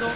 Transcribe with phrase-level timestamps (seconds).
[0.00, 0.12] 今井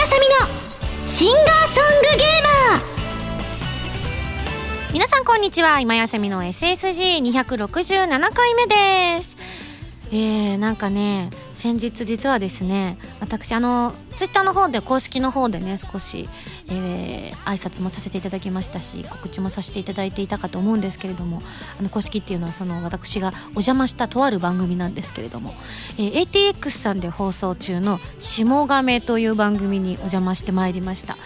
[0.00, 0.36] あさみの
[1.08, 2.80] シンガーソングゲーマー。
[4.92, 5.80] 皆さんこんにちは。
[5.80, 9.36] 今やさみの SSG267 回目です。
[10.12, 16.28] えー、なんかね先日実はですね私あのツイッターの方で公式の方でね少し、
[16.68, 21.40] えー、挨拶もさせていただきましたし告知もさせていただいていたかと思うんですけれども
[21.78, 25.54] あの公式っていうのはその私がお邪魔したとある番組なんですけれども、
[25.98, 31.16] えー、ATX さんで放送中の「下亀」という番組にお邪魔してまいりました。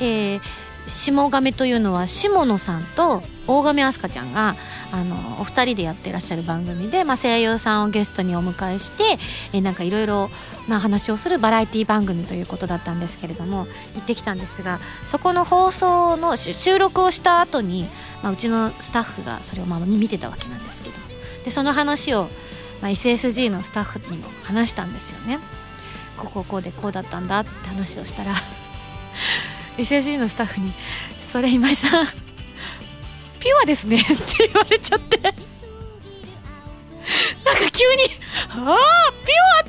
[0.00, 0.40] えー
[0.86, 4.56] 下亀というのは下野さんと大亀飛鳥ちゃんが
[4.92, 9.18] あのお二人でやってらっしゃる番組で、まあ、声優さんをゲストにお迎えして
[9.52, 10.30] えなんかいろいろ
[10.68, 17.88] な話をするバラエティ番組ということだったんですけれども行ってきたんですがそこの放送の収録をした後に、
[18.22, 20.94] まあ、うちのスタッフがそれをまあ見てたわけなんですけど
[21.44, 22.28] でその話を、
[22.82, 25.38] まあ、SSG のスタッフにも話したんですよね。
[26.18, 28.34] こここうでこうだったんだって話をしたら
[29.80, 30.72] SSG のスタッフに
[31.18, 32.06] 「それ今井さん
[33.40, 34.06] ピュアですね」って
[34.48, 35.38] 言われちゃって なんか
[37.72, 38.02] 急に
[38.50, 38.76] 「ああピュアっ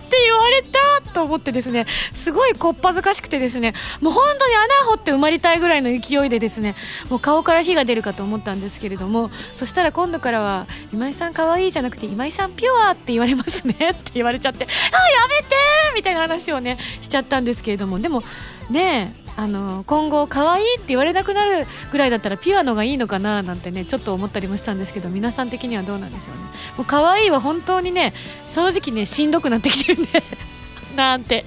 [0.09, 0.79] て言われた!」
[1.13, 6.75] と思ってですねすごいこっぱずかしくてですねもう本当に穴掘って埋まりたいぐらいの勢いでですね
[7.09, 15.55] もう顔から火が出るかと思ったんですけれどもそしたら今度からは「今井さん可愛いいじゃなくて今井さんピュアって言われますね」 って言われちゃって「ああやめて!」
[15.95, 18.23] みたいな話をねしちゃったんですけれどもでも
[18.69, 26.41] ねえあの今後可愛いって言われなくなるぐらいだったらピュアのがいいのかななんてねちょっと思ったりもしたんですけど皆さん的にはどうなんでしょうね。
[26.77, 28.13] もう可愛いは本当にね
[28.47, 30.23] 正直ねしんどくなってきてるんで
[30.95, 31.45] なんて。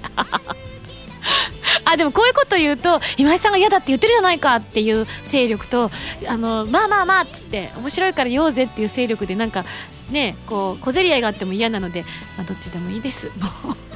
[1.86, 5.90] あでもこういうこと言うと今井さんが嫌だって言ってるじゃないかっていう勢力と
[6.28, 9.64] あのまあまあまあっつって面白いから言おうぜっていう勢力でなんか
[10.10, 12.05] ねこう小競り合いがあっても嫌なので、
[12.36, 13.94] まあ、どっちでもいいですもう。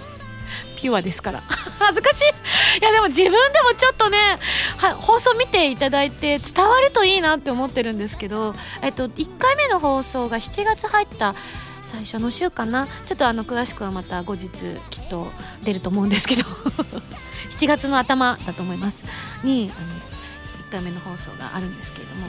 [0.79, 1.43] ピュアですから。
[1.81, 2.25] 恥ずかしい。
[2.81, 4.39] いやでも自分でもちょっとね
[5.01, 11.35] 放送見ていただいて伝わるといいなって思ってるんですけど、えっと、1回目の放送が7月入った
[11.83, 12.87] 最初の週かな。
[13.07, 14.49] ちょっとあの詳しくはまた後日
[14.91, 15.33] きっと
[15.65, 16.43] 出ると思うんですけど。
[17.59, 19.05] 7月の頭だと思います。
[19.43, 19.89] にあの
[20.69, 22.29] 1回目の放送があるんですけれども。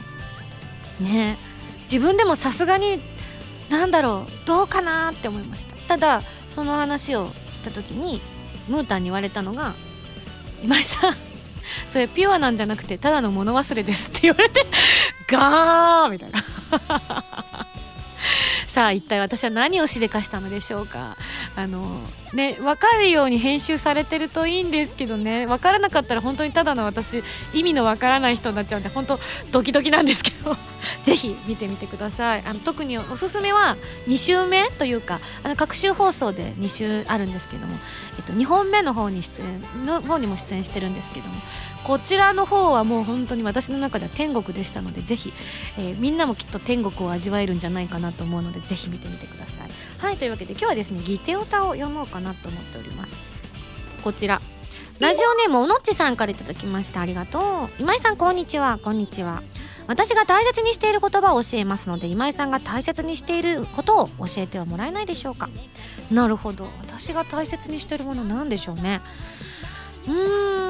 [0.98, 1.38] ね。
[1.84, 3.00] 自分でもさすがに
[3.68, 5.76] 何だろうどうかなって思いました。
[5.86, 8.20] ただその話をした時に
[8.70, 9.74] ムータンに言われたのが
[10.62, 11.16] 「今井さん
[11.88, 14.64] それピュアなんじゃなくてただの物忘れです」って言われて
[15.28, 16.40] ガーみたいな。
[18.66, 21.16] さあ一体私は何をしでかしたのでしょうか。
[21.56, 22.00] あの
[22.34, 25.46] ね分かるように編集されてるといいんですけどね。
[25.46, 29.18] 分からなかったら本当にただの私意味の分からない人になっちゃうんで本当
[29.50, 30.56] ドキドキなんですけど。
[31.04, 32.42] ぜひ見てみてください。
[32.46, 33.76] あの特におすすめは
[34.06, 37.78] 2週目というかあの各週放送で2週あるんですけども、
[38.18, 41.34] えっと、2本目の方に出演の方にも出演してるんですけども
[41.84, 45.32] こちらの方はもう本当に私の中では天国でしたのでぜひ、
[45.78, 49.70] えー、みんなもきっと天国を味わえるんじゃないかなと思うのでぜひ見てみてください。
[50.00, 53.14] はいというわけで今日はですねギテオタを読もうかなと思っております。
[54.02, 54.40] こちら。
[54.98, 57.00] ラジオネームおのっちさんからいただきました。
[57.00, 57.42] ありがとう。
[57.78, 58.78] 今井さんこんにちは。
[58.78, 59.42] こんにちは。
[59.86, 65.50] 私が大切にしている言葉を教えますので今井さんが大切にしていることを教えてはもらえないでしょうか。
[66.10, 66.64] なるほど。
[66.80, 69.02] 私が大切にしているものなんでしょうね。
[70.06, 70.60] うーん。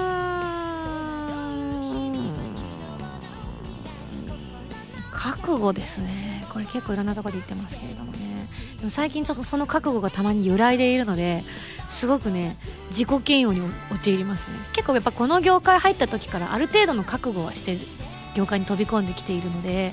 [5.12, 6.44] 覚悟ですね。
[6.52, 8.29] これ結構いろんなとこで言ってますけれどもね。
[8.78, 11.44] でも最近ちょっとその覚悟がたまに揺らいでいるので
[11.88, 12.56] すごくね
[12.90, 13.60] 自己嫌悪に
[13.92, 14.56] 陥りますね。
[14.72, 17.80] 結構やっぱこの業界入った時からある程度の覚悟はしてる
[18.34, 19.92] 業界に飛び込んできているので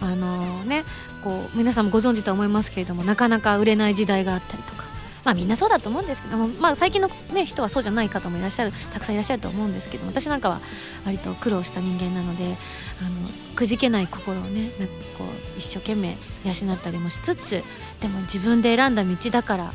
[0.00, 0.84] あのー、ね
[1.22, 4.83] こう皆さんもご存知とは思いますけれどもなかなか売れない時代があったりとか
[5.24, 10.60] まあみんなそうだと思うんですけども、まあ、最近の、ね、人はそうじゃない方もいらっしゃるたくさんいらっしゃると思うんですけど私なんかは
[11.04, 12.56] 割と苦労した人間なので
[13.00, 17.62] あのくじけない心をねなんかこう一生懸命養ったりもしつつ
[18.00, 19.72] でも自分で選んだ道だから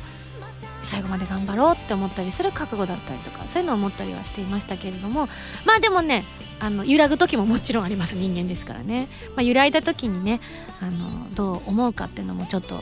[0.82, 5.28] 最後まで頑張ろうって思ったりする覚悟だったりとかそういうのを思ったりはしていましたけれども
[5.66, 6.26] まあでもね
[6.60, 10.42] あの揺らぐ時ももちろんあります人間ですからね、まあ、揺らいだ時にね
[10.82, 12.82] あのどう思うかっていうのもちょっと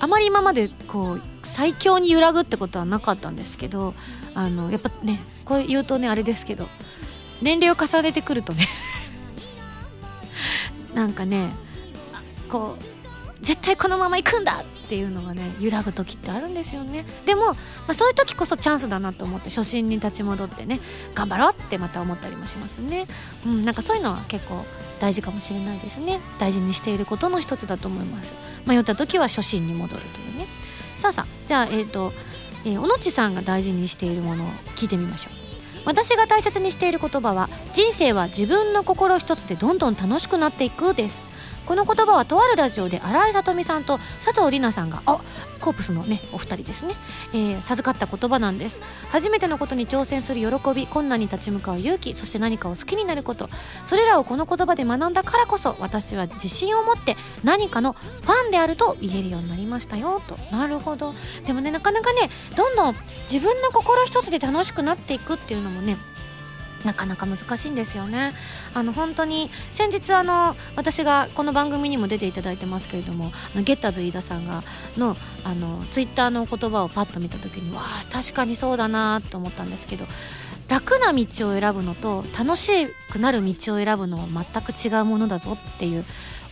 [0.00, 3.94] あまり今までこう最強に揺らぐってことはなかったんですけど
[4.34, 6.68] あのやっぱねこう言うとねあれですけど
[7.42, 8.66] 年齢を重ねてくるとね
[10.94, 11.50] なんかね
[12.48, 12.97] こう
[13.42, 17.06] 絶対このまま行くんだっていうのがね揺らぐ時ってあるんですよね。
[17.24, 17.56] でも、ま
[17.88, 20.80] あ、そういう時こそチャンスだなと思って初心に立ち戻ってね
[21.14, 23.06] 頑張ろうってまた思ったりもしますね、
[23.46, 24.64] うん、なんかそういうのは結構
[25.00, 26.20] 大事かもしれないですね。
[26.38, 28.34] 大事にしていることの一つだと思います。
[28.66, 30.46] 迷った時は初心に戻るというね。
[30.98, 32.12] さあさあじゃあえっ、と、
[32.64, 35.48] えー、おのちさんが大事にしているものを聞いてみましょう。
[35.84, 41.22] 私が大切にしている言葉は人生は自分の心一つでどんどん楽しくなっていくです。
[41.68, 45.20] この言葉はとあるラジオで新井さとみさんと佐藤里奈さんがあ
[45.60, 46.94] コープスのねお二人ですね、
[47.34, 48.80] えー、授かった言葉なんです。
[49.10, 53.50] 初めてのことに挑戦する喜び困難に立ち向かう勇気そして何かを好きになること。
[53.84, 60.22] それらをこの言葉で学んだからこそ私は自信を持って何かのファンであると言えるようになりましたよ。
[60.26, 60.38] と。
[60.50, 61.14] なるほど。
[61.46, 62.94] でもねなかなかねどんどん
[63.30, 65.98] 自分の心一つで楽しくなっていくっていうのもね
[66.84, 68.32] なかなか難しいんですよね。
[68.74, 74.62] あの本当に先日あの私がこの番組にも出ていただいてますけれどもゲッターズ飯田さんが
[74.96, 80.06] のあのツイッターの言葉をパッと見た時にわあ確かにそうだなと思ったんですけど
[80.68, 86.04] 楽な道を選ぶのと楽しくなる道を選ぶのは全く違うものだぞっていう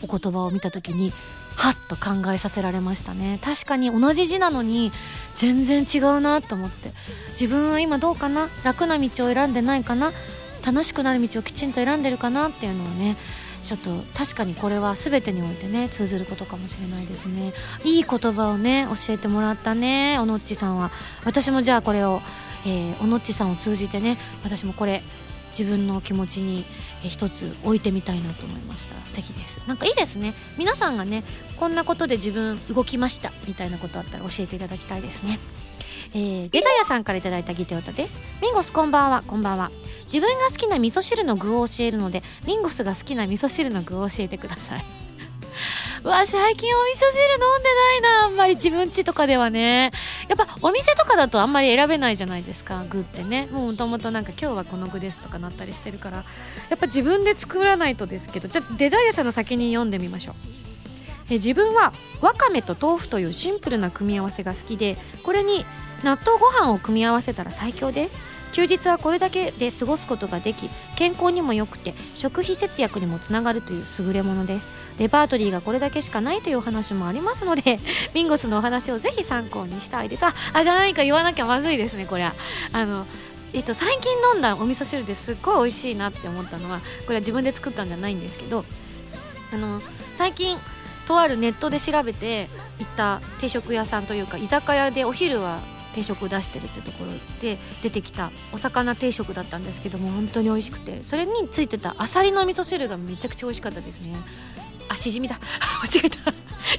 [0.02, 1.12] お言葉を見た時に
[1.56, 3.38] はっと考えさせられましたね。
[3.42, 4.92] 確かに同じ字なのに
[5.34, 6.92] 全然違うなと思って。
[7.32, 8.48] 自分は今どうかな？
[8.62, 10.12] 楽な道を選んでないかな？
[10.64, 13.16] 楽しくなる道をきちんと選んでるかなっていうのをね
[13.62, 17.52] ちょっと確かにこれは全てにおいてね通ずることかもしれないですね。
[17.84, 20.18] いい言葉をね教えてもらったね。
[20.18, 20.90] おのっちさんは。
[21.24, 22.20] 私もじゃあこれを、
[22.64, 25.02] えー、おのっちさんを通じてね私もこれ
[25.58, 26.64] 自分の気持ちに
[27.02, 28.94] 一つ置いてみたいなと思いました。
[29.06, 29.62] 素敵です。
[29.66, 30.34] なんかいいですね。
[30.58, 31.24] 皆さんがね
[31.58, 35.38] こんなことで自分動きましたみたいなことあったら教えていただきたいですね。
[36.14, 38.18] えー、デザヤさんから頂いたギテオタです。
[38.42, 39.22] ミンゴスこんばんは。
[39.26, 39.70] こんばんは。
[40.06, 45.05] 自分が好きな味噌汁の具を教えるのでミンゴスが好きな味噌汁の具を教えてください。
[46.06, 48.24] わ最近お味噌汁飲んでないな。
[48.26, 49.90] あんまり自分家とかではね。
[50.28, 52.84] やっぱお店とかだとあんまり選べないじゃないですか。
[52.88, 53.48] 具ってね。
[53.50, 56.24] もともとなんか今日はこの具ですとかなったりしてるから。
[56.68, 58.48] やっぱ自分で作らないとですけど。
[58.48, 60.34] ちょっとデザイアさんの先に読んでみましょう。
[61.28, 65.66] え自分はわかめと豆腐というシンプルな組み合わせが好きでこれに
[66.04, 68.35] 納豆ご飯を組み合わせたら最強です。
[68.56, 74.70] 休日はこれだけで過ごすことができ健康にも良くて食費節約にもつながるという優れものです。
[74.98, 77.78] レパートリーがこれだけしかないというお話もありますので
[78.14, 80.24] ミンゴスのお話をぜひ参考にしたいです。
[80.24, 82.32] ああじゃあ何か言わなきゃまずいですねこれは
[82.72, 83.06] あの
[83.52, 88.64] えっと、最近飲んだお味噌汁ですっごい美味しいなって思ったのはこれは自分で作ったんじゃないんですけど
[89.52, 89.82] あの
[90.14, 90.58] 最近
[91.06, 92.48] とあるネットで調べて
[92.78, 95.60] 行った定食屋さんというか居酒屋でお昼は
[95.96, 104.14] 定食を出してるってところで出てきたお魚定食だったんですけども本当に美味しくてそれについてたあさりの味噌汁がめちゃくちゃ美味しかったですね。
[104.88, 105.40] あしじみだ。
[105.82, 106.30] 間違えた。
[106.30, 106.34] い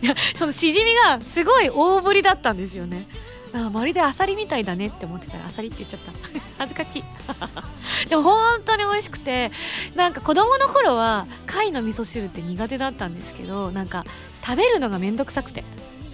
[0.05, 3.07] やそのしじみがすごい大ぶりだったんですよね。
[3.53, 6.11] あまるであさりみたいだねって思ってたらあさりって言っちゃった。
[6.59, 7.03] 恥ずかしい。
[8.07, 9.51] でも本当に美味しくて
[9.95, 14.05] なんか子供の頃は貝の味噌汁って苦手だったんですけどなんか
[14.45, 15.63] 食べるのがめんどくさくて。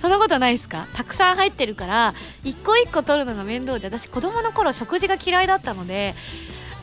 [0.04, 0.86] そんなことないですか？
[0.94, 2.14] たくさん入ってるから
[2.44, 6.14] 一個一個取るのが面倒で私子供の頃食事が嫌いだったので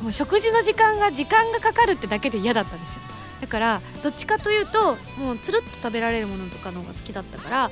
[0.00, 3.02] もう食事の時間が時間がかかるってだけで嫌だったんですよ。
[3.42, 7.70] だからどっちかというともうつるっと食べられるものとかの方が好きだったから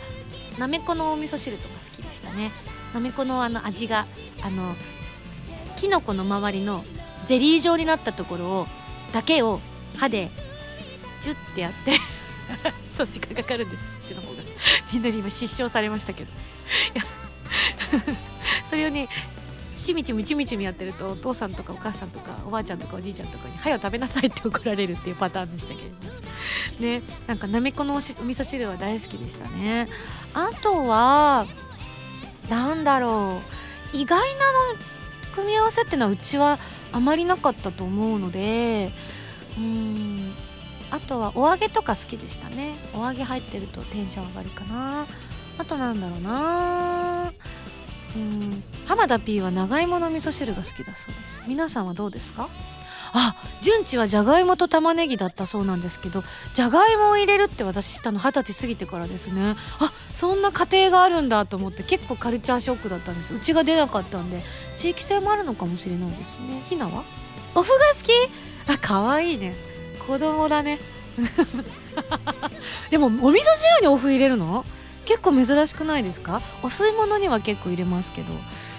[0.59, 2.53] なめこのお味噌汁とか好きでしたね。
[2.93, 4.07] なめこのあの味が
[4.43, 4.77] あの
[5.77, 6.85] きのこの周りの
[7.25, 8.67] ゼリー状になったところを
[9.15, 9.61] だけを
[9.97, 10.31] 歯で
[11.23, 11.93] ジュッてやって
[12.93, 13.95] そっちがかかるんです。
[13.95, 14.38] そっちの方が。
[14.93, 16.31] みんなに今失笑されましたけど。
[16.31, 17.05] いや
[18.65, 19.09] それをね
[19.83, 25.89] ちみちみちみちみやってるとお父さんとかお母さんとかおばあちゃんとかおじいちゃんとかに「はよ食べなさい」って怒られるっていうパターンでしたけど
[26.81, 26.99] ね。
[27.01, 29.89] ねなんかなめこのお味噌汁は大好きでしたね。
[30.35, 31.47] あとは
[32.51, 33.41] なんだろ
[33.95, 33.97] う。
[33.97, 34.59] 意外なの
[35.35, 36.59] 組み合わせっていうのはうちは
[36.93, 38.93] あまりなかったと思うので
[39.57, 40.35] うん。
[40.91, 42.75] あとはお揚げとか好きでしたね。
[42.95, 45.07] お揚げ入ってるとテンション上がるかな。
[45.59, 47.33] あとなんだろうな。
[48.17, 48.63] うん。
[48.87, 51.45] 浜田 P は長芋の味噌汁が好きだそうです。
[51.47, 52.49] 皆さんはどうですか？
[53.15, 59.57] あ順次はじゃがいもと玉ねぎだったそうなんですけどじゃがいもを入れるって私知ったの二十歳過ぎてからですね。
[59.81, 63.35] あそんな家庭があるんだと思って結構カルチャーショックだったんです。
[63.35, 64.43] うちが出なかったんで
[64.77, 66.63] 地域性もあるのかもしれないですね。
[66.69, 67.05] ひなは？
[67.55, 68.11] お麩が好き？
[68.71, 69.55] あ可愛いね
[70.09, 70.79] 子供だね。
[72.91, 73.43] でもお味噌汁
[73.83, 74.65] にお麩入れるの？
[75.05, 76.41] 結構珍しくないですか？
[76.63, 78.33] お吸い物には結構入れますけど。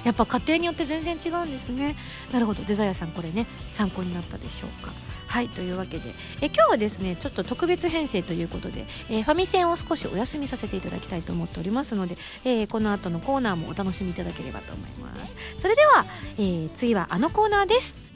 [0.05, 1.95] やっぱ家庭によって全然違うんですね。
[2.31, 2.63] なるほど。
[2.63, 4.91] デザイアさんこれね参考になったでしょうか。
[5.27, 6.15] はいというわけで。
[6.41, 15.35] え今日はですねちょっと特別編成ということで、えー、ファミセンを少しお休みさせていただきたいと思っておりますので、えー、この後のコーナーもお楽しみいただければと思います。
[15.57, 16.05] それでは、
[16.37, 18.08] えー、次はあのコーナーです。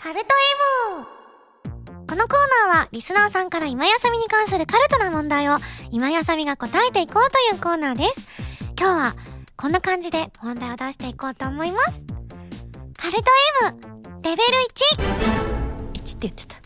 [0.00, 0.26] カルト
[1.00, 2.38] M のコー
[2.68, 5.56] ナーはリスナーさんから今やさみに関するカルトな問題を
[5.90, 8.28] 今やさみが答えていこうというコーナーです。
[8.78, 9.16] 今日は
[9.56, 12.00] こんな感じで問題を出していこうと思います。
[12.96, 13.24] カルト
[13.66, 14.42] M レベル
[14.94, 15.02] 1
[15.94, 16.54] 1って言っちゃった。
[16.54, 16.64] ハン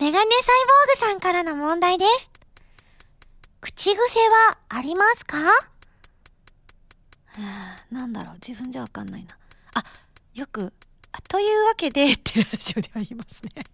[0.00, 0.54] ドルネームメガネサイ
[1.00, 2.32] ボーグさんからの問題です。
[3.60, 5.36] 口癖はありますか？
[7.90, 8.34] なんだろう。
[8.34, 9.36] 自分じゃわかんないな。
[10.34, 10.72] よく
[11.12, 13.64] あというわけで ってラジオでは言いますね。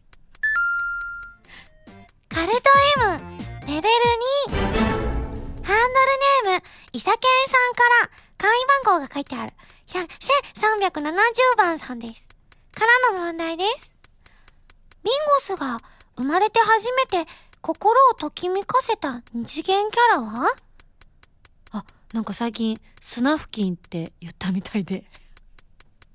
[2.29, 2.59] カルト
[2.99, 3.19] M
[3.67, 3.95] レベル
[4.49, 4.55] 2
[5.65, 5.93] ハン
[6.45, 6.63] ドルネーム
[6.93, 9.53] イサケンさんから会員番号が書いてある。
[9.89, 12.29] 1370番さんです。
[12.73, 13.91] からの問題です。
[15.03, 15.79] ミンゴスが
[16.17, 17.27] 生まれて初めて
[17.63, 20.55] 心をときめかせた二次元キャラは？
[21.73, 25.10] あなんか最近スナフキンって言ったみたいで。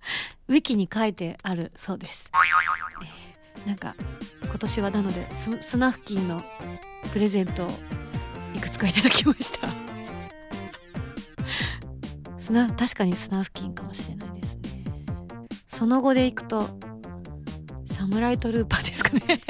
[0.47, 3.95] ウィキに書いてあるそうです、えー、なんか
[4.43, 5.27] 今年はなので
[5.61, 6.41] スナフキンの
[7.11, 7.69] プレゼントを
[8.53, 9.67] いくつかいただきました。
[12.39, 14.83] スナ確かにスナフキンかもしれないですね。
[15.67, 16.69] その後でいくと
[17.87, 19.41] サムライトルーパーですかね。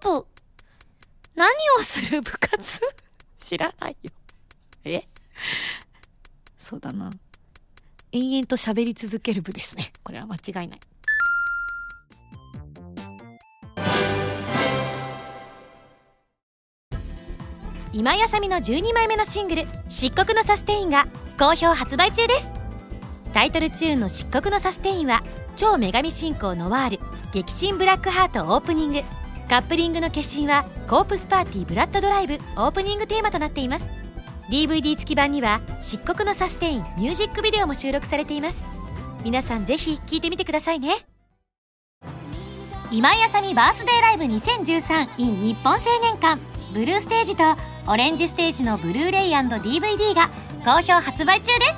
[0.00, 0.26] 部。
[1.34, 2.80] 何をする部活？
[3.38, 4.10] 知らないよ。
[4.84, 5.06] え？
[6.62, 7.10] そうだな。
[8.12, 9.92] 延々と喋り続ける部ですね。
[10.02, 10.80] これは間違いない。
[17.92, 22.48] 今やさみの12枚目のシングル「漆黒のサステイン」が好評発売中です
[23.34, 25.24] タイトルチューンの「漆黒のサステイン」は
[25.56, 27.00] 超女神信仰ノワール
[27.32, 29.02] 激震ブラックハートオープニング
[29.50, 33.84] カップリングの決心はコープスパーティーブラッドドライブオープニングテーマとなっています。
[34.48, 38.62] DVD 付き版には漆黒のサステインミュージックビデオも収録されています。
[39.24, 41.04] 皆さんぜひ聴いてみてくださいね。
[42.92, 46.40] 今井あさみバースデーライブ 2013in 日本青年館。
[46.72, 47.42] ブルーステージと
[47.88, 50.30] オレンジステージのブルーレイ &DVD が
[50.64, 51.76] 好評発売中です。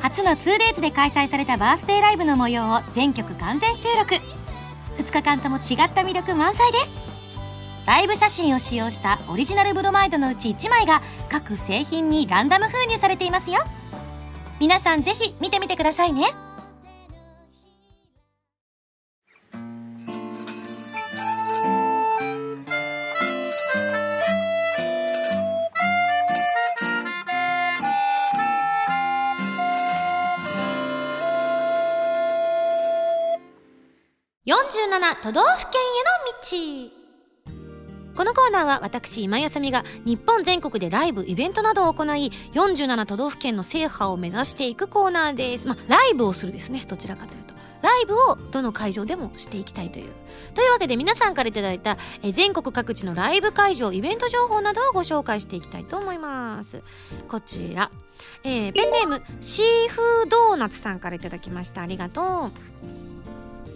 [0.00, 4.39] 初の 2days で開催されたバースデーライブの模様を全曲完全収録。
[5.00, 5.62] 2日間とも違っ
[5.94, 6.90] た魅力満載です。
[7.86, 13.62] ライブ写真を使用したオリジナルブロマイドのうち1枚が各製品にランダム封入されていますよ。
[14.60, 16.26] 皆さんぜひ見てみてくださいね。
[34.50, 38.16] 47都道府県への道。
[38.16, 45.68] このコーナーは私今やさみが日本全国でライブイベントなどを行い47都道府県の制覇を目指していくコーナーです。
[45.68, 47.54] まあライブをするですねどちらかというと。
[47.82, 50.10] ライブをどの会場でもしていきたいという。
[50.54, 56.82] というわけで皆さんから頂いたえ全国各地のライブ会場イベント情報などをご紹介していきたいと思います。
[57.28, 57.92] こちら、
[58.42, 61.82] えー、ペンネームシーフードーナツさんから頂きました。
[61.82, 62.50] ありがと
[63.06, 63.09] う。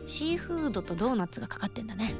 [0.06, 2.14] シーフードとドーナツがかかってんだね。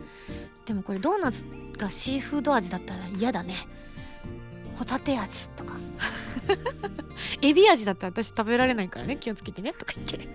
[0.67, 1.45] でもこれドーナツ
[1.77, 3.55] がシーフード味だったら嫌だね。
[4.75, 5.75] ホタテ味とか。
[7.43, 9.17] エビ味だったら私食べられないからね。
[9.17, 10.19] 気をつけてねとか言って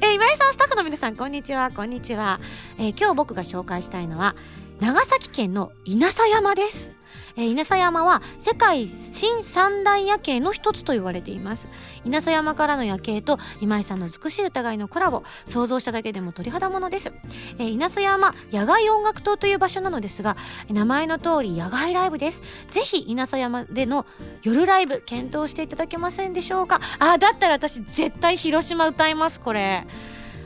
[0.00, 1.70] えー、今井さんスタッフの皆さんこんにちは。
[1.70, 2.40] こんにちは、
[2.78, 4.36] えー、今日僕が紹介したいのは
[4.80, 6.90] 長崎県の稲佐山です。
[7.36, 11.68] え、稲佐山は世界新三大夜景の一つと言われています。
[12.04, 17.12] 稲佐山からの夜景と今井さんの美しい疑いのコラボ想像しただけでも鳥肌ものです、
[17.58, 20.36] え、稲佐山野外音楽棟という場所なのですが
[20.68, 22.42] 名前の通り野外ライブです。
[22.70, 24.06] ぜひ稲佐山での
[24.42, 26.80] 夜ライブ検討していただけませんでしょうか？
[26.98, 29.86] あだったら私絶対広島歌いますこれ。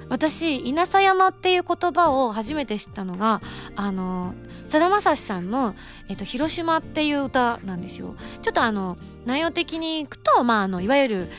[0.08, 3.40] 私稲佐山っていう言葉を初めて知ったのが
[3.76, 4.34] あの
[4.66, 5.74] さだまさしさんの、
[6.08, 8.14] えっと「広島」っていう歌なんですよ。
[8.42, 8.96] ちょっとあの
[9.26, 11.30] 内容的にいくと、まあ、あのいわゆる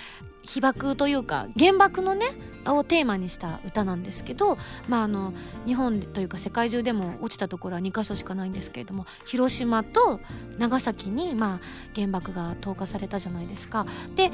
[0.54, 2.26] 被爆というか原爆のね
[2.66, 5.34] をテーマにした歌なんですけど、まあ、あの
[5.66, 10.20] 日本というか世界中でも落ちたところは2か所しかないんですけれども広島と
[10.58, 11.60] 長崎に、まあ、
[11.96, 13.86] 原爆が投下されたじゃないですか。
[14.16, 14.32] で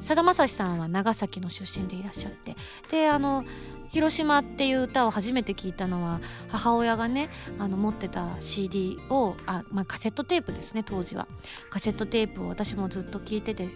[0.00, 2.56] さだまさしさんは長崎の出身でいらっしゃって
[2.90, 3.44] であの
[3.90, 7.28] 広島っていう歌を初めて聞いたのは母親がね
[7.58, 11.26] あの持ってた CD をあ、まあ、カセットテープですね当時は
[11.70, 13.68] カセットテープを私もずっと聞いてて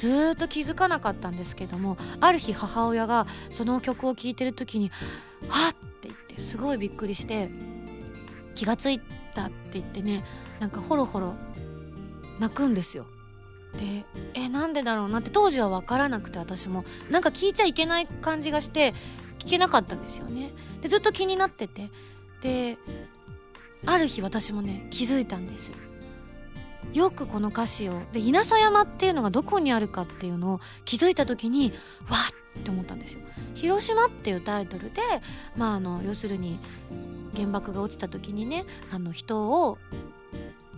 [0.00, 4.90] ずっと気づかなかったんですけどもある日母親がその曲を聴いてる時に
[5.46, 7.50] 「はっ!」って言ってすごいびっくりして
[8.54, 8.98] 気がつい
[9.34, 10.24] たって言ってね
[10.58, 11.34] なんかホロホロ
[12.38, 13.04] 泣くんですよ。
[13.76, 16.86] でえなんでだろうなって当時は分からなくて私も。
[17.10, 18.94] なんか聞いちゃいけない感じがして
[19.38, 20.52] 聞けなかったんですよね。
[20.80, 21.90] でずっと気になってて。
[22.40, 22.78] で
[23.84, 25.72] ある日私もね気づいたんです。
[26.92, 31.72] よくこの歌詞をで稲佐山っていうのがどこにあるかっていうのを気づいた時に
[32.08, 33.20] わっって思ったんですよ。
[33.54, 35.00] 広島っていうタイトルで、
[35.56, 36.58] まあ、あの要するに
[37.34, 39.78] 原爆が落ちた時にねあの人を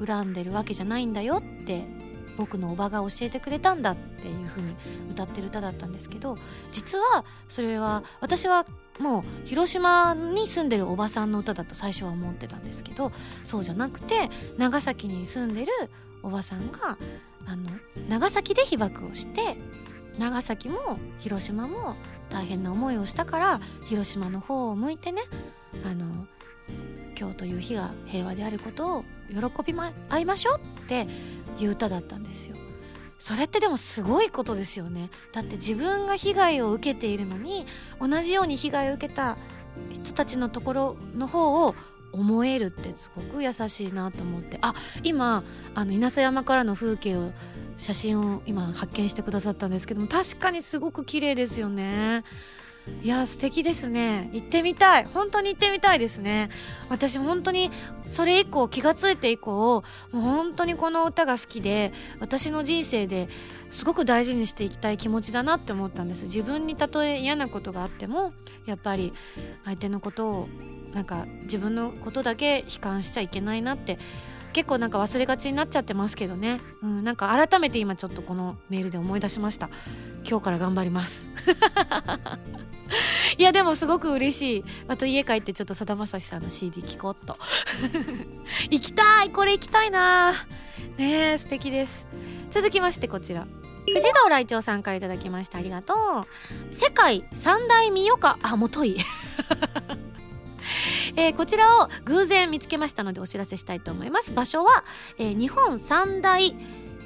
[0.04, 1.84] 恨んでるわけじゃないんだよって
[2.36, 4.74] 僕のおばが教えてくれたんだっていう風に
[5.10, 6.36] 歌ってる歌だったんですけど
[6.72, 8.66] 実はそれは私は
[9.02, 13.10] もう広島に住んでるおばさんの歌だと最初は思ってたんですけど
[13.42, 15.72] そうじゃなくて長崎に住んでる
[16.22, 16.96] おばさんが
[17.46, 17.68] あの
[18.08, 19.56] 長崎で被爆をして
[20.18, 21.96] 長崎も広島も
[22.30, 25.22] 大変な思いをしたから広島の方を向いてね
[25.84, 26.26] あの
[27.18, 31.08] 今日という日が平和であることを喜びま合いましょうって
[31.58, 32.56] いう歌だったんですよ。
[33.22, 35.08] それってでもすごいことですよね。
[35.30, 37.66] だって自分が被害を受けているのに
[38.00, 39.36] 同じように被害を受けた
[39.92, 41.76] 人たちのところの方を
[42.10, 44.58] 思えるってすごく優しいなと思って。
[44.60, 44.74] あ
[45.04, 45.44] 今
[45.76, 47.30] あの稲佐山からの風景を
[47.76, 52.24] 写真を今発見してくださったんですけども確かにすごく綺麗ですよね。
[53.02, 54.30] いや素敵ですね。
[54.32, 55.04] 行ってみたい。
[55.04, 56.50] 本当に行ってみたいですね。
[56.88, 57.70] 私本当に
[58.04, 63.28] それ以降気が付いて以降もう本当にこの歌が好きで私の人生で
[63.70, 66.24] すごく大事にしていきたい気持ちだなって思ったんです。
[66.24, 68.32] 自分にたとえ嫌なことがあっても
[68.66, 69.12] やっぱり
[69.64, 70.48] 相手のことを
[70.92, 73.98] なんか自分のことだけ悲観しちゃいけないなって
[74.52, 79.70] 結構なんか忘れがちになっちゃってますけどね、うん、なんか改めて今ちょっとこのメールで思い出しました。
[80.28, 81.28] 今日から頑張ります。
[83.38, 84.64] いやでもすごく嬉しい。
[84.86, 87.38] また家帰ってちょっとさだまさしさんの CD 聴こうっと。
[88.70, 89.30] 行きたい！
[89.30, 90.32] これ行きたいな。
[90.98, 92.06] ねえ素敵です。
[92.50, 93.46] 続きましてこちら。
[93.86, 95.58] 藤堂来長さんから頂きました。
[95.58, 96.74] ありがとう。
[96.74, 98.38] 世界三大見よか。
[98.42, 98.98] あもとい。
[101.16, 104.32] えー、こちらを偶然見つけましたのでお知らせしたいと思います。
[104.32, 104.84] 場所は、
[105.18, 106.54] えー、日本三大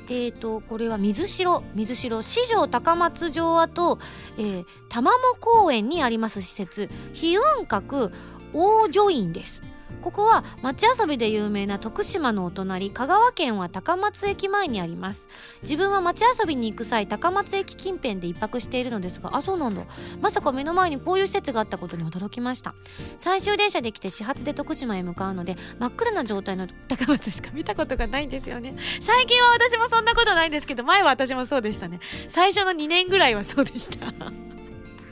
[0.09, 3.99] えーと、これは水城水城四条高松城跡、
[4.39, 8.13] えー、玉藻公園にあります施設飛雲閣
[8.53, 9.66] 王女院です。
[10.03, 15.29] ここは町遊びで有名な徳島のお隣香川県は高松駅前にあります。
[15.63, 19.83] 自分は町遊びに行く際高松駅近辺で一泊しているのですがあそうなんだ。
[20.21, 22.75] まさか目の前にこういう施設があったことに驚きました。
[23.19, 28.77] 最終電車で来て始発で徳島へ向かうので真っ暗な状態の高松しか見たことがないんですよね。
[29.01, 32.01] 最近は私もそんなことないんですけど前は私もそうでしたね。
[32.29, 34.07] 最初の2年ぐらいはそうでした。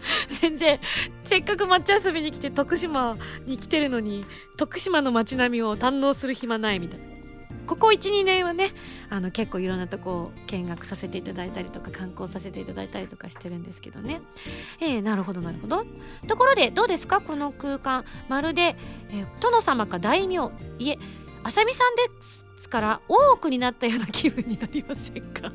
[0.41, 0.81] 全然
[1.25, 4.25] せっかく街遊びに来て徳島に来てるのに
[4.57, 7.05] 徳島の街並みを堪能する暇ないみたいな。
[7.67, 8.73] ここ12年はね
[9.09, 14.21] あの結構いろんなとこを見学させていただいたりとか観光させていただいたりとかしてるんですけどね。
[14.81, 15.83] えー、なるほどなるほど。
[16.27, 17.23] ところでどうですか？
[17.23, 18.05] この空間。
[18.29, 18.77] まるで、
[19.11, 20.51] えー、殿様か大名。
[20.79, 20.99] いえ
[21.43, 22.03] 浅見さんで
[22.61, 25.51] すから大奥になったような気分になりませんか？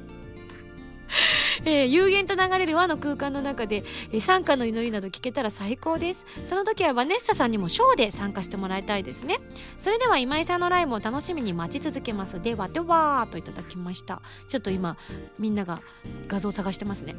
[1.66, 6.26] えー、有限と流れる和の空間の中で、えー、参加の祈りなど聞けたら最高です。
[6.46, 9.40] その時はバネッサさんにもショーで参加してもらいたいですね。
[9.76, 12.42] それでは今井さんのライブを楽しみに待ち続けます。
[12.42, 14.22] ではではといただきました。
[14.48, 14.98] ちょっと今
[15.38, 15.82] みんなが
[16.28, 17.16] 画像探してますね。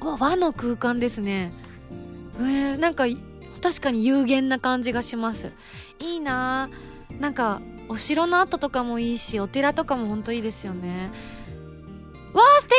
[0.00, 1.52] 和の空間ですね。
[2.38, 3.04] えー、なんか
[3.60, 5.52] 確かに有限な感じがします。
[5.98, 6.68] いいな
[7.18, 11.10] なんかお城の跡とかもいいしお寺とかもほんといいですよね。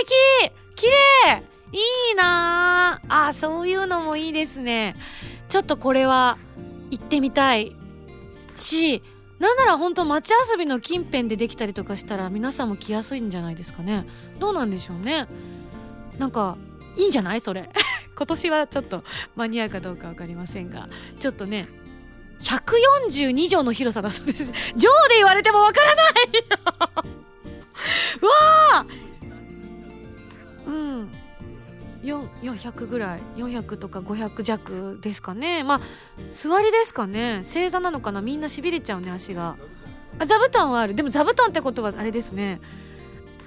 [0.06, 0.52] 敵。
[0.76, 1.44] 綺麗。
[1.74, 1.78] い
[2.14, 3.02] いな。
[3.08, 4.96] ああそういうのもいいですね。
[5.50, 6.38] ちょっとこれは
[6.90, 7.76] 行ってみたい。
[8.56, 9.02] し
[9.40, 14.06] なんなら本当街遊びの近辺でできたりとかしたら皆さんも来やすいんじゃないですかね。
[14.40, 15.28] どうなんでしょうね。
[16.20, 16.58] なんか
[16.98, 17.42] いいんじゃない？
[17.42, 17.70] それ。
[18.16, 19.04] 今年はちょっと
[19.36, 20.90] 間に合うかどうか分かりませんが。
[21.20, 21.68] ちょっとね
[22.42, 24.44] 142畳の広さだそうです。
[24.44, 24.56] 上で
[25.16, 26.12] 言われてもわからない
[28.22, 28.30] わ
[28.74, 28.86] あ
[30.72, 31.10] うん。
[32.04, 33.20] 400ぐらい。
[33.36, 35.64] 400とか500弱ですかね。
[35.64, 35.82] まあ
[36.30, 37.42] 座りですかね。
[37.44, 38.22] 正座なのかな。
[38.22, 39.56] みんなしびれちゃうね足が。
[40.18, 40.96] あ座布団はある。
[40.96, 42.60] でも座布団ってことはあれですね。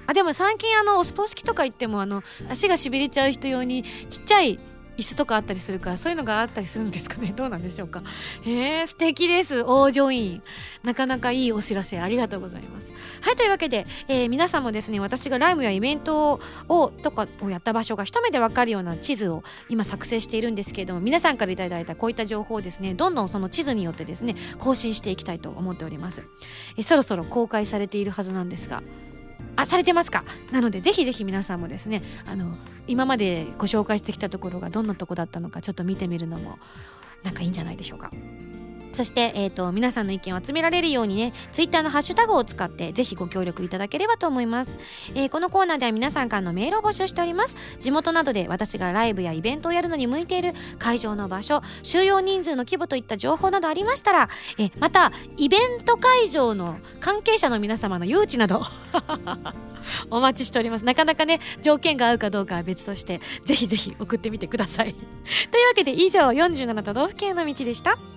[0.07, 4.59] あでも最近あのお葬式とか行ってもあの足がしびれちゃう人用にちっちゃい
[4.97, 7.33] 椅子とかあったりするからそういうのがあったりするんですかね。
[7.37, 8.03] どうなんでしょうか。
[8.43, 9.63] へえ素敵です。
[9.63, 10.41] 大女院。
[10.83, 12.87] なかなかいいお知らせありがとうございます。
[13.21, 26.21] はいというわけで、えー、皆さんもですね私がライブやイベントをとかをやった場所が一目でわかるような地図を今作成しているんですけれども皆さんからいただいたこういった情報をですねどんどんその地図によってですね更新していきたいと思っております、
[26.77, 28.83] えー、そろそろ公開されているはずなんですが
[29.55, 30.23] あされてますか？
[30.51, 36.59] なのでぜひぜひ皆さんもですねあの今までご紹介してきたところがどんなとこだったのかちょっと見てみるのも
[37.23, 38.11] なんかいいんじゃないでしょうか。
[38.95, 44.79] そして、えーと、皆さんの意見を集められるようにねツイッターのハッシュタグを使ってぜひご協力いただければと思います、
[45.13, 47.55] えー、このコーナーでは皆さんからのメールを募集しております。
[47.79, 58.65] 地元などで私がライブやイベントをやるのに向いている会場の場所収容人数の規模といった情報などありましたら、えー、またイベント会場の関係者の皆様の誘致など
[60.09, 60.85] お待ちしております。
[60.85, 64.93] なかなかね条件が合うかどうかは別としてぜひぜひ送ってみてください。
[65.51, 68.14] というわけで以上47都道府県の道でした。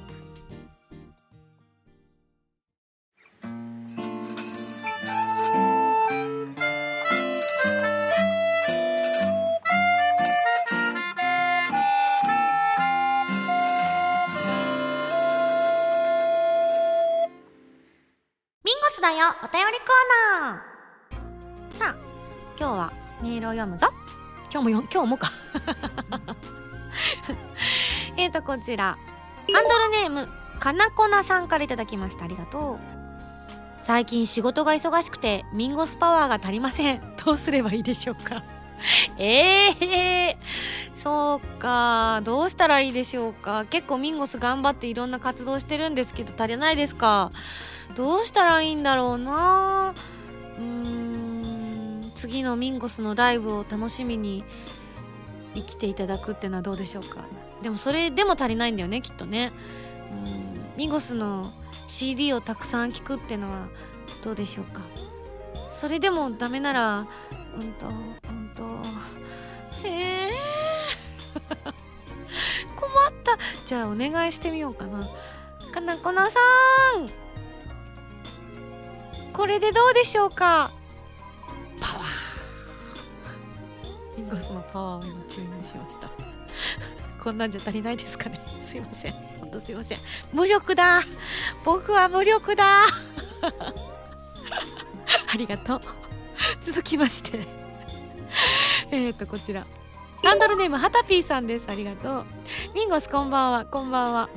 [19.01, 19.29] だよ。
[19.43, 21.77] お便りコーナー。
[21.79, 21.95] さあ
[22.59, 23.89] 今日はメールを読むぞ。
[24.51, 25.31] 今日もよ今日もか。
[28.17, 28.97] えっとこちら。
[29.53, 32.25] ハンドルネームかなこなさんから頂きました。
[32.25, 32.79] ありがとう。
[33.77, 37.01] 最近仕事が忙しくてミンゴスパワーが足りません。
[37.25, 38.43] どうすればいいでしょうか。
[39.17, 42.21] え えー、そうか。
[42.25, 43.65] どうしたらいいでしょうか。
[43.71, 47.31] 結構ミンゴス頑張っていろんな活動してるんですけど足りないですか。
[47.99, 49.93] どうしたらいいんだろうな。
[50.57, 52.13] うーん。
[52.15, 54.45] 次のミンゴスのライブを楽しみに
[55.57, 57.25] 生きていただくってのはどうでしょうか。
[57.61, 59.51] でもそれでも足りないんだよねきっとね。
[60.13, 60.77] うん。
[60.77, 61.51] ミンゴスの
[61.89, 63.69] CD をたくさん聴くってのは
[64.23, 64.83] どうでしょうか。
[65.69, 68.63] それでもダメならうんとうんと
[69.83, 70.31] へえ
[71.51, 73.37] 困った。
[73.67, 75.11] じゃあお願いしてみようかな。
[75.75, 76.39] かなこなさ
[76.97, 77.28] ん。
[79.38, 80.72] これでどうでしょうか？
[81.81, 84.18] パワー。
[84.18, 86.11] インゴスのパワーを今注入しました。
[87.22, 88.40] こんなんじゃ足りないですかね？
[88.64, 89.12] すいません。
[89.38, 89.98] ほんとすいません。
[90.33, 91.05] 無力だ。
[91.64, 92.83] 僕は無力だ。
[95.33, 95.81] ありがとう。
[96.61, 97.46] 続きまして。
[98.90, 99.64] えっとこちら。
[100.24, 101.66] ハンドルネームはたぴーさんです。
[101.68, 102.24] ありがとう。
[102.74, 103.66] ミンゴスこんばんは。
[103.66, 104.29] こんばんは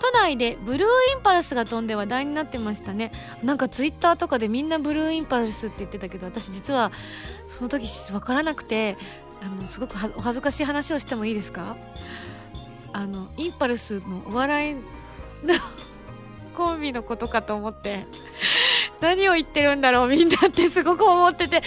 [0.00, 3.12] 都内でブルーインパルスが飛んで話題になってましたね。
[3.42, 6.92] なんかツイッターとかでみんなブルーインパルスって言ってたけど私実は
[7.48, 8.96] その時分からなくて
[9.42, 11.76] あのすごくお恥ずかしい話をしてもいいですか？
[12.92, 14.80] あのインパルスのお笑いの
[16.56, 18.04] コンビのことかと思って
[19.00, 21.62] 何を言ってるんだろうみんなって すごく思ってて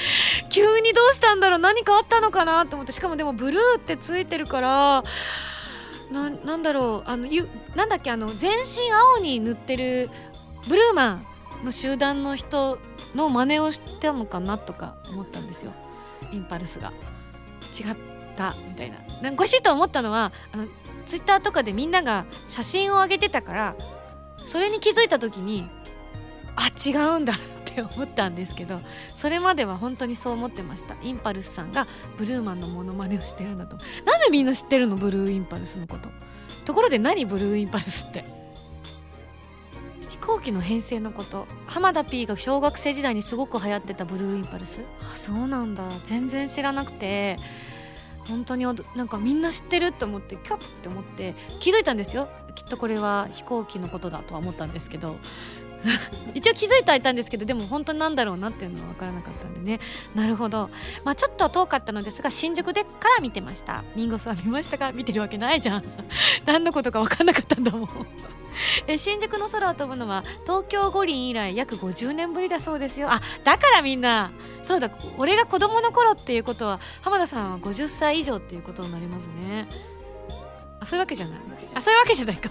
[0.49, 1.59] 急にどうしたんだろう？
[1.59, 2.65] 何かあったのかな？
[2.65, 5.03] と思ってしかもでもブルーってついてるから
[6.11, 10.09] ななんだろうあのゆなんだっけあの全身青に塗ってる
[10.67, 11.25] ブルーマン
[11.63, 12.79] の集団の人
[13.15, 15.73] の真似をしたのかなとか思ったんですよ。
[16.31, 16.91] インパルスが。
[17.77, 17.95] 違っ
[18.35, 18.97] たみたいな。
[19.21, 20.67] なんかおかしいと思ったのはあの
[21.05, 23.75] ツイッターとかでみんなが写真を上げてたから
[24.37, 25.67] それに気づいた時に
[26.55, 27.33] あ違うんだ。
[27.71, 28.79] って思ったんですけど
[29.15, 30.95] それまでは本当にそう思ってました。
[31.01, 33.77] インパルスさんがブルーマンのモノマネをしてるんだと。
[34.05, 34.95] なんでみんな知ってるの？
[34.95, 36.09] ブルーインパルスのこと。
[36.65, 38.25] ところで何ブルーインパルスって？
[40.09, 41.47] 飛行機の編成のこと。
[41.65, 44.81] 浜田 P が小学生時代にすごく流行ってたブルーインパルス？
[45.11, 45.83] あそうなんだ。
[46.03, 47.37] 全然知らなくて。
[48.27, 52.29] 本当になんかみんな知ってるって思ってキョッて思って気づいたんですよ。
[52.53, 55.17] きっとこれは飛行機のことだとは思ったんですけど。
[56.33, 59.79] 一応気づいてはいたんですけどでも本当なんだろうなっていうのは分からなかったんでね。
[60.15, 60.69] なるほど、
[61.03, 63.83] まあ、ちょっと遠かったのですが新宿でから見てました。
[63.95, 65.83] ミンゴスは見ましたか見てるわけないじゃん。
[66.45, 67.89] 何のことか分かんなかったんだもん。
[68.87, 73.11] え新宿の空を飛ぶのは東京五輪以来約50年ぶりだそうですよ。
[73.11, 74.31] あだからみんな。
[74.63, 79.67] そうだ俺が子供の頃っていうことは浜田さんは50歳以上っていうことになりますね。
[80.79, 81.39] あそういうわけじゃない。
[81.73, 82.49] あそういうわけじゃないか。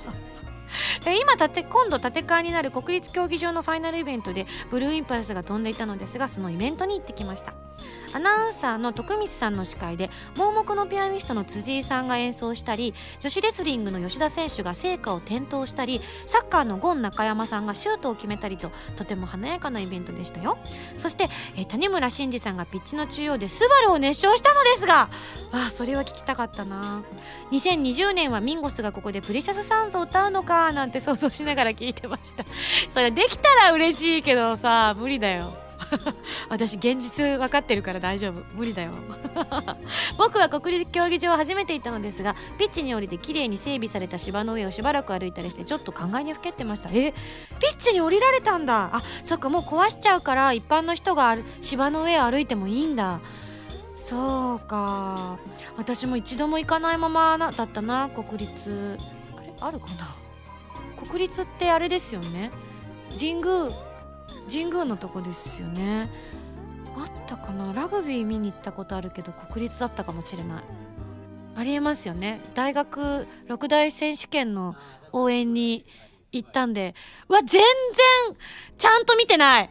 [1.21, 7.55] 今建て今度建て替えになる国立競技場のファイナルイベントでブルーインパルスが飛んでいたのですがそのイベントに行ってきました。
[8.13, 20.59] アナウンサーの徳光さんの司会で盲目のピアニストの辻井さんが演奏したり女子レスリングの吉田選手が聖火を転倒したりサッカーのゴン中山さんがシュートを決めたりととても華やかなイベントでしたよ。
[20.99, 25.09] そして、えー、谷村新司さんがピッチの中央で「スバルを熱唱したのですが
[25.53, 27.03] あそれは聞きたかったな。
[27.53, 32.45] 2020年はミンゴスがここでプレシャスサウンズを歌うのかなんて想像しながら聞いてました。
[32.89, 35.70] それできたら嬉しいけどさ無理だよ。
[36.49, 38.43] 私現実分かってるから大丈夫。
[38.55, 38.93] 無理だよ。
[40.19, 46.91] 僕は国立競技場を初めて行ったのですがピッチに降りて綺麗に整備された芝の上をしばらく歩いたりしてちょっと考えにふけってました。
[46.93, 47.13] え？
[47.13, 48.91] ピッチに降りられたんだ。
[48.93, 53.21] あそっかもう壊しちゃうから一般の人が芝の上を歩いてもいいんだ。
[53.97, 55.39] そうか。
[55.77, 58.99] 私も一度も行かないままだったな国立。
[59.37, 59.53] あれ？
[59.61, 60.09] あるかな？
[61.07, 62.51] 国立ってあれですよね。
[63.19, 63.90] 神宮。
[64.51, 66.11] 神宮のとこですよね。
[66.97, 67.73] あったかな？
[67.73, 70.63] ラグビー見に行ったことあるけど国立だったかもしれない。
[71.57, 72.41] ありえますよね。
[72.55, 74.77] 大学六大選手権の
[75.13, 75.85] 応援に
[76.33, 76.95] 行ったんで。
[77.29, 77.63] うわ全然
[78.79, 79.71] ちゃんと見てない。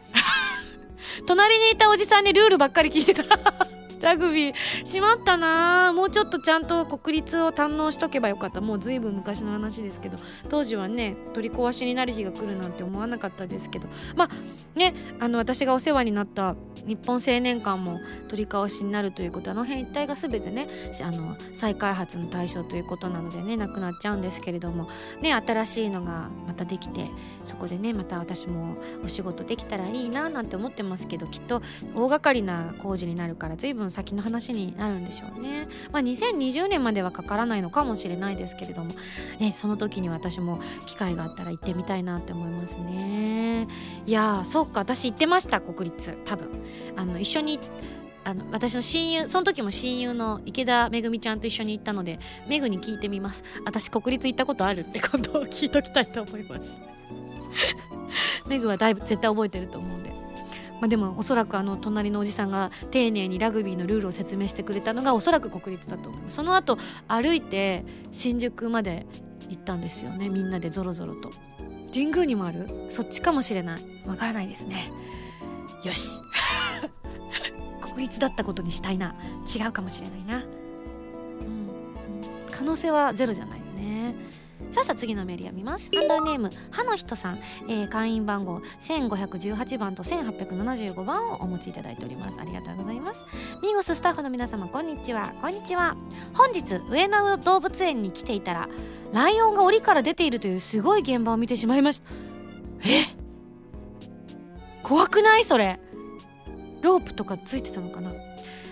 [1.26, 3.24] 隣にいたおじさんにルールばっかり聞いてた。
[4.00, 20.68] ラグビーしまったなもうちょっとちゃんと国立を堪能しとけばよかったもうずいぶん昔の話ですけど当時はね取り壊しになる日が来るなんて思わなかったですけどまあねあの私がお世話になった日本青年館も取り壊しになるということあの辺一帯が全てね
[21.02, 24.88] あの再開発の対象ということなのでねなくなっちゃうんですけれども
[25.20, 27.08] ね新しいのがまたできて
[27.44, 31.62] そこでねまた私もお仕事できたらいいななんて思ってますけどきっと
[31.94, 35.68] 大掛かりな工事になるから随分先の話になるんでしょうね。
[35.92, 38.90] まあ、2020年まではかからないのかもしれないですけれども、
[39.38, 43.68] ね、その時に私も機会があったら行ってみたいなって思いますね。
[44.06, 46.48] いやそっか私行ってました国立多分
[46.96, 47.60] あの一緒に
[48.24, 56.62] あの私の親友その時も親友の池田めぐみちゃんと一緒に行ったのでめぐに聞いてみます私国立行ったことあるってことを聞いときたいと思います
[58.46, 60.19] めぐはだいぶ絶対覚えてると思うんで
[60.80, 66.36] まあ、でもおそらくあの隣のおじさんが丁寧にラグビーのルールを説明してくれたのがおそらく国立だと思います。
[66.36, 69.06] その後歩いて新宿まで
[69.48, 71.30] 行ったんですよねみんなでぞろぞろと。
[71.92, 72.86] 神宮にもある？
[72.88, 73.82] そっちかもしれない。
[74.06, 74.92] わからないですね。
[75.84, 76.18] よし。
[77.82, 79.14] 国立だったことにしたいな。
[79.52, 80.44] 違うかもしれないな、うん、
[82.50, 84.14] 可能性はゼロじゃないよね。
[84.70, 85.90] さあさあ次のメール読みます。
[85.92, 92.38] ハンドルネームはの人さん、えー、会員番号1518番と1875番をお持ちいただいております。
[92.40, 93.24] ありがとうございます。
[93.62, 95.34] ミーゴススタッフの皆様こんにちは。
[95.40, 95.96] こんにちは。
[96.34, 98.68] 本日上野動物園に来ていたら
[99.12, 102.10] ライオンが檻から出ているというすごい現場を見てしまいました。
[102.88, 103.06] え？
[104.84, 105.44] 怖くない？
[105.44, 105.80] それ。
[106.80, 108.12] ロープとかついてたのかな？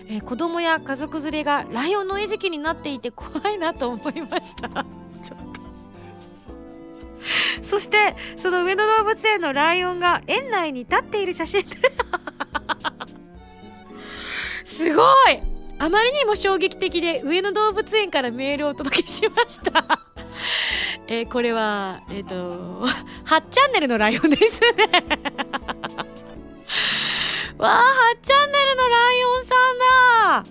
[0.07, 4.85] えー、子供や家族連れがライオンの餌食になっていて怖いなと思いました。
[7.63, 11.63] そしてその上野動物園のライオンが園内に立っている写真。
[14.65, 15.39] すごい!
[15.81, 19.99] あまりにも衝撃的で上野動物園からメールをお届けしました。
[21.07, 22.85] え、これはえっ、ー、と
[23.25, 24.69] 8チャンネルのライオンですね。
[27.57, 27.83] わあ
[28.15, 30.43] 8チャンネルのライオンさんだ。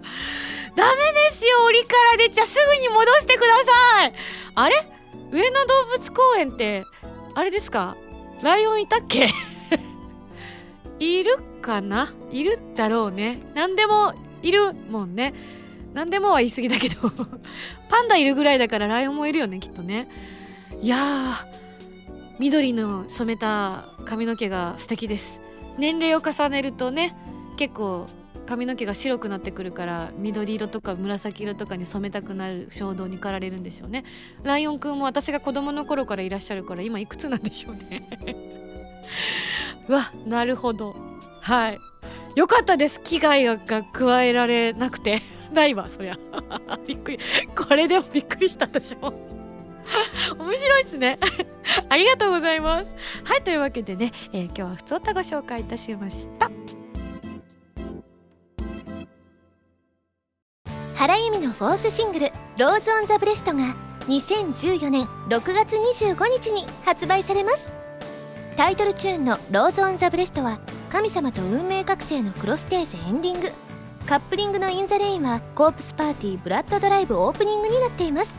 [0.77, 4.13] ダメですよ檻から出ちゃすぐに戻してください。
[4.55, 4.98] あれ？
[5.31, 6.85] 上野動物公園って
[7.35, 7.97] あれですか？
[8.43, 9.29] ライオンいたっけ？
[10.99, 12.13] いるかな？
[12.31, 13.41] いるだろうね。
[13.55, 15.35] 何でもいるもんね。
[15.95, 17.11] 何でもは言い過ぎだけど。
[17.89, 20.09] パンダいるぐらいだからライオンもいるよねきっとね。
[20.81, 21.47] いや
[22.39, 25.43] 緑の染めた髪の毛が素敵です。
[25.79, 27.15] 年齢を重ねるとね
[27.57, 28.07] 結構
[28.49, 34.05] 髪の毛が白くなってくるから緑色とか紫色とかに染めたくなる衝動に駆られるんでしょうね。
[34.43, 38.09] ライオンくんも私が子供の頃からいらっしゃるから今いくつなんでしょうね。
[39.87, 40.97] うわなるほど。
[41.43, 41.79] はい。
[42.37, 43.03] よかったです。
[43.03, 45.21] 危害が加えられなくて。
[45.53, 46.19] ないわそりゃ。
[46.87, 47.19] びっくり。
[47.55, 49.13] これでもびっくりしたでしょ。
[50.39, 51.19] 面白いっすね。
[51.91, 52.95] ありがとうございます。
[53.25, 56.51] はいというわけでね、えー、今日はふつおたご紹介いたしました。
[60.99, 63.77] 原由美のフォースシングル「ローズ・オン・ザ・ブレスト」が
[64.09, 67.71] 2014年6月25日に発売されます。
[68.57, 70.59] タイトルチューンの「ローズ・オン・ザ・ブレスト」は
[70.91, 73.53] 神様と運命覚醒のクロステーゼエンディング。
[74.07, 78.35] カップリングの「イン・ザ・レイン」はコープスパーティーブラッドドライブオープニングになっています。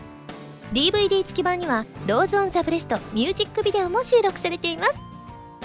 [0.73, 4.95] DVD 付き版には「ローズ・オン・ザ・ブレスト」ミュージックビデオも収録されています。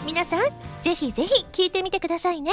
[0.07, 0.43] 皆さん
[0.83, 2.53] ぜひぜひ聴いてみてくださいね。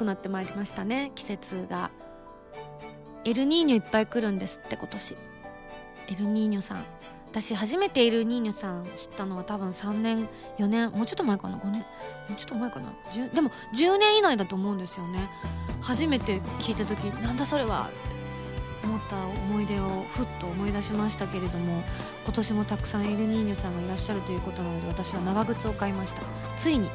[0.00, 1.90] くなってまいりましたね季節が。
[3.24, 5.16] エルニーニョいっぱい来るんですって今年。
[6.08, 6.84] エルニーニョさん。
[7.30, 11.80] 私初めてエルニーニョさん知ったのは多分3年4年もうちょっと前かな5年。
[11.80, 11.86] も
[12.30, 12.92] うちょっと前かな。
[13.34, 15.28] でも10年以内だと思うんですよね。
[15.82, 21.82] 初めて聞いた時なんだそれはって思った思い出をふっと思い出しましたけれども
[22.24, 26.22] 今年もたくさんエルニーニョさんがいらっしゃるということなので私は長靴を買いました。
[26.56, 26.90] ついに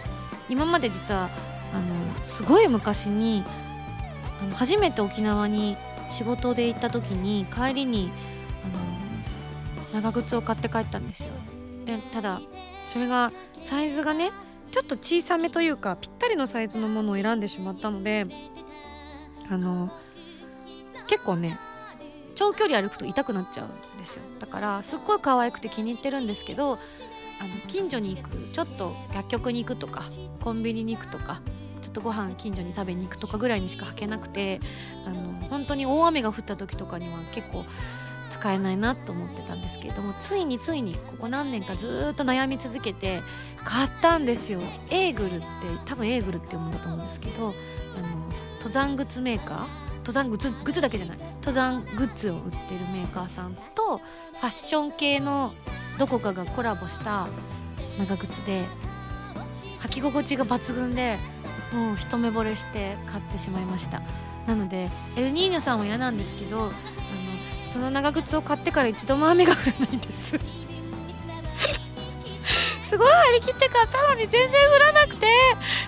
[0.49, 1.29] 今まで実は
[1.75, 3.43] あのすごい昔に
[4.41, 5.75] あの初めて沖縄に
[6.09, 8.11] 仕事で行った時に帰りに
[9.93, 11.29] あの長靴を買って帰ったんですよ。
[11.85, 12.41] でただ
[12.85, 13.31] それが
[13.63, 14.31] サイズがね
[14.71, 18.25] ちょっと小さめというかぴったりのサイズのものを選んでしまったので
[19.49, 19.91] あの
[21.07, 21.59] 結構ね
[22.35, 24.21] 長距離歩くと痛くなっちゃうんですよ。
[24.39, 26.79] だからすっごい可愛くて気に入ってるんですけど
[27.41, 30.03] あの近所に行くちょっと薬局に行くとか
[30.41, 31.41] コンビニに行くとか
[31.81, 34.59] ちょっとご飯近所に食べに行くとかぐらいにしか履けなくて
[35.05, 37.65] あの本当に大雨が降った時とかには結構
[38.29, 43.21] 使えないなと思ってたんですけれどもついについにここ何年かずっと悩み続けて
[43.63, 44.59] 買ったんですよ。
[44.89, 45.45] エーグルって
[45.85, 47.53] 多分エーグルって読むんだと思うんですけど
[47.97, 48.07] あの
[48.57, 55.53] 登山靴メーカー登山靴靴だけじゃない登山グッズを売ってるメーカーさんとファッション系の
[55.97, 57.27] どこかがコラボした
[57.97, 58.65] 長靴で
[59.79, 61.17] 履き心地が抜群で
[61.73, 64.01] もう一目惚れして買ってしまいました。
[64.47, 66.71] なのでエルニーニョさんは嫌なんですけどあの
[67.73, 70.35] その長靴を買ってから一度も雨が降らないんです。
[72.87, 75.27] すごい張り切って買ったのに全然降らなくて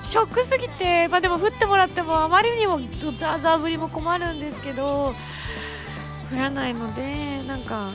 [0.03, 1.07] ショックすぎて。
[1.07, 2.79] まあでも降ってもらってもあまりにも
[3.19, 5.15] ザーザー降りも困るんですけど
[6.31, 7.91] 降らないのでなんか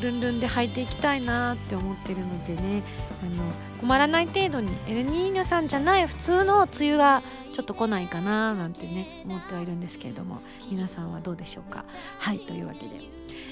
[0.00, 2.82] ルンルンで履いていきたいなって思ってるのでね。
[3.22, 3.42] あの
[3.80, 10.40] 困らない程度にエルニーニョさんじゃない普通の梅雨がちょっと来ないかななんてね思ってはいるんですけれども。
[10.70, 11.84] 皆さんはどうでしょうか？
[12.18, 13.00] はいというわけで。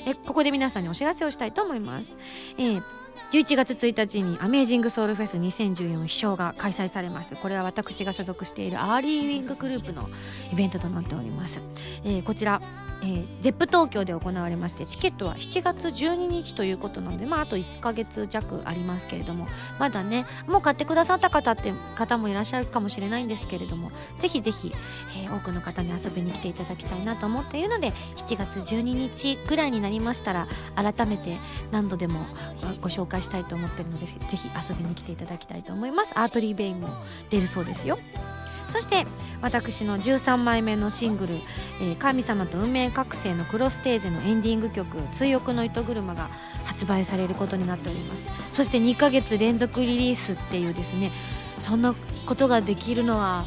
[0.07, 2.16] えここで皆さんにお知らせをしたいと思います、
[2.57, 2.83] えー
[3.33, 7.35] 11月1日にアメージングソウルフェス2014飛翔が開催されます。
[7.35, 10.09] これは私が所属しているアーリーウィンググループの
[10.53, 11.61] イベントとなっております、
[12.05, 12.61] えーこちら
[13.03, 19.47] えー、ZEP 東京で行われましてチケットは7月12日ということなので、まあ、あと1ヶ月弱ありますけれども
[19.79, 24.73] まだねもう買ってくださった方って方もいらっしゃるかもしれないんですけれどもぜひぜひ、
[25.29, 31.39] 多くの方に遊びに来ていただきたいなと思っているので7月12日ぐらいになりましたら改めて
[31.71, 32.27] 何度でも
[32.81, 36.12] ご紹介したいと思っているのでぜひ遊びに来ていただきたいと思います。
[36.15, 36.89] アートリーベインも
[37.31, 37.99] 出るそうですよ。
[38.69, 39.07] そして
[39.43, 41.37] 私の13枚目のシングル
[41.81, 46.29] 「えー神様と運命覚醒」のクロステージのエンディング曲「追憶の糸車」が
[46.65, 48.25] 発売されることになっております。
[48.51, 51.12] そして2ヶ月連続リリースっていうですね
[51.59, 51.95] そんな
[52.27, 53.47] ことができるのは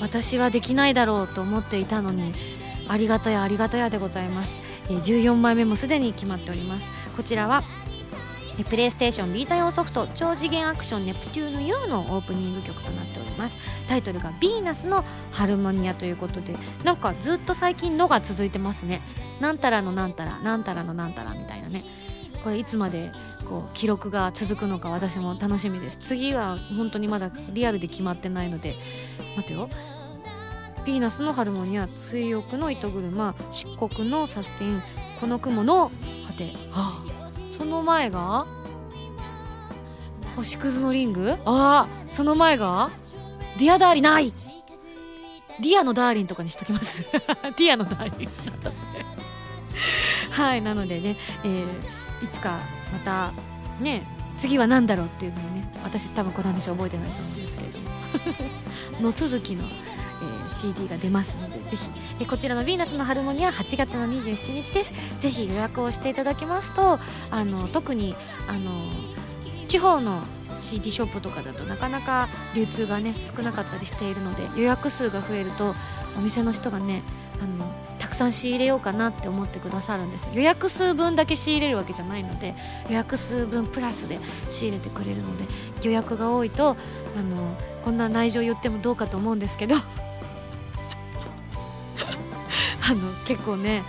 [0.00, 2.32] 私はできないだろうと思っていたのに
[2.88, 6.90] ありがたやありがたやでございます、え14枚目もすでに決まっております。
[7.16, 7.62] こちらは
[8.64, 13.56] プレイステーションビータ用ソフト超次元アクションネプテューヌ U のオープニング曲となっております。
[13.86, 19.00] タイトルが「ヴィーナスのハルモニア」ということでなんかずっと最近のが続いてますね。
[19.40, 21.84] なんたらのなんたらなんたらのなんたらみたいなね。
[22.42, 23.12] これいつまで
[23.46, 25.98] こう記録が続くのか私も楽しみです。
[25.98, 28.76] 次は本当にまだリアルで決まってないので。
[29.36, 29.68] 待てよ。
[30.84, 34.82] ヴィーナスのハルモニア追憶の糸車漆黒のサスティン
[35.20, 35.90] この雲の
[36.26, 37.04] 果て、はあ、
[37.50, 38.46] その前が？
[40.36, 41.32] 星屑のリング？
[41.44, 42.90] ああその前が？
[43.58, 44.04] ディアダーリン。
[44.04, 44.32] ない。
[45.60, 47.02] ディアのダーリンとかにしときます。
[47.12, 48.28] ディアのダーリン。
[50.32, 52.60] はいなのでね、えーいつか
[52.92, 53.32] また
[53.80, 54.02] ね
[54.38, 57.90] 次は何だろうっていうのをね私多分この話覚えてないと思うんですけれども。
[59.00, 59.80] の続きの、えー
[60.50, 64.92] CD が出ますのでぜひ、えーこちらの「ヴィーナスのハルモニア」8月の27日です。
[65.20, 66.98] ぜひ予約をしていただきますと
[67.30, 68.14] あの特に
[68.48, 68.90] あの
[69.68, 70.22] 地方の
[70.60, 75.74] CD ショップとかだとなかなか流通がね少なかったりしているので予約数が増えると
[76.18, 77.02] お店の人がね
[77.40, 77.72] あの
[78.20, 82.54] さん仕入れようかなって思ってくださるんです予約数分だけ仕入れるわけじゃないので
[82.88, 84.18] 予約数分プラスで
[84.50, 85.44] 仕入れてくれるので
[85.82, 86.76] 予約が多いと
[87.16, 89.76] あのこんな内情言ってもどうかと思うんですけど。
[92.82, 93.84] あの結構ね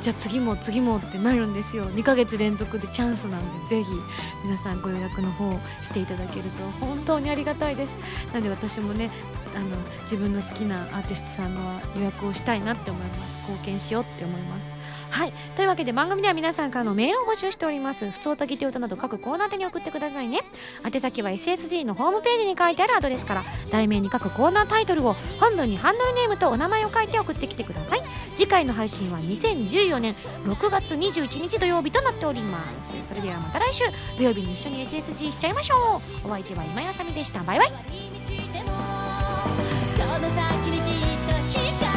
[0.00, 1.86] じゃあ次も次もってなるんですよ。
[1.86, 3.90] 2ヶ月連続でチャンスなんでぜひ
[4.44, 5.50] 皆さんご予約の方
[5.82, 7.96] していただけると本当にありがたいです。
[8.32, 9.10] なので私もね
[9.54, 11.60] あの自分の好きなアーティストさんの
[11.96, 13.40] 予約をしたいなって思います。
[13.48, 14.74] 貢献しようって思います。
[15.14, 15.32] はい。
[15.54, 18.10] というわけで番組では皆さんからのメールを募集しております。
[18.10, 20.40] 普通歌ギテ歌など各コーナー宛に送ってくださいね。
[20.84, 28.02] 宛先は SSG のホームページに書いてあるアドレスから題名に各コーナータイトルを本文にハンドルネームとお名前を書いて送ってきてください。
[28.34, 33.00] 次回の配信は2014年6月21日土曜日となっております。
[33.00, 33.84] それではまた来週。
[34.18, 35.76] 土曜日に一緒に SSG しちゃいましょ
[36.24, 36.26] う。
[36.26, 37.40] お相手は今やさみでした。
[37.44, 39.03] バイバイ。
[40.18, 41.93] の先にきっと光